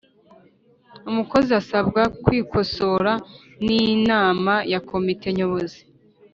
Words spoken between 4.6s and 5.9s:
ya komite nyobozi